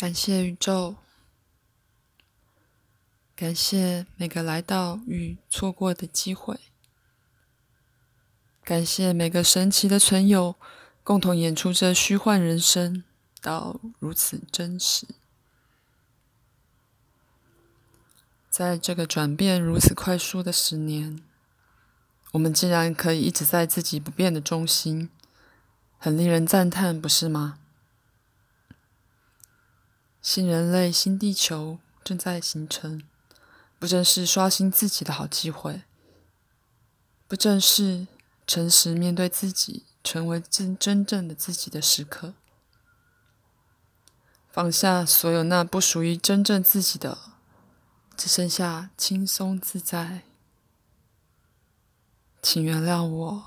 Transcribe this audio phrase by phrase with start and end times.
[0.00, 0.96] 感谢宇宙，
[3.36, 6.58] 感谢每个来到与错过的机会，
[8.64, 10.56] 感谢每个神奇的存有，
[11.04, 13.04] 共同演出这虚幻人生，
[13.42, 15.06] 到如此真实。
[18.48, 21.22] 在这个转变如此快速的十年，
[22.32, 25.10] 我们竟然可以一直在自己不变的中心，
[25.98, 27.58] 很令人赞叹，不是吗？
[30.32, 33.02] 新人类、新地球正在形成，
[33.80, 35.82] 不正是刷新自己的好机会？
[37.26, 38.06] 不正是
[38.46, 42.34] 诚实面对自己，成为真真正的自己的时刻？
[44.52, 47.18] 放下所有那不属于真正自己的，
[48.16, 50.22] 只剩下轻松自在。
[52.40, 53.44] 请原谅我，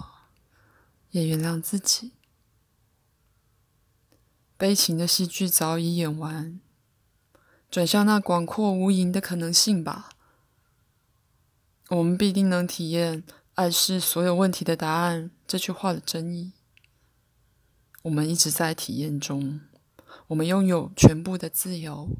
[1.11, 2.11] 也原谅自己。
[4.57, 6.59] 悲情的戏剧早已演完，
[7.73, 10.11] 转向那广阔无垠的可能性吧。
[11.89, 13.23] 我们必定能体验
[13.55, 16.53] “爱是所有问题的答案”这句话的真意。
[18.03, 19.61] 我们一直在体验中，
[20.27, 22.11] 我们拥有全部的自由，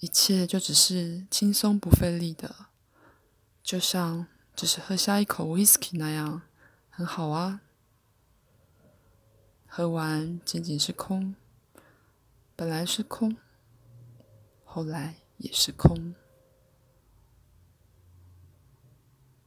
[0.00, 2.66] 一切就只是轻松不费力的，
[3.62, 6.42] 就像只是喝下一口 whisky 那样，
[6.90, 7.62] 很好啊。
[9.66, 11.34] 喝完仅仅是空，
[12.56, 13.36] 本来是空，
[14.62, 16.14] 后来也是空。